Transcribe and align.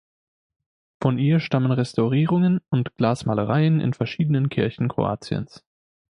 Von 0.99 1.19
ihr 1.19 1.39
stammen 1.39 1.71
Restaurierungen 1.71 2.59
und 2.71 2.95
Glasmalereien 2.97 3.79
in 3.79 3.93
verschiedenen 3.93 4.49
Kirchen 4.49 4.87
Kroatiens. 4.89 5.63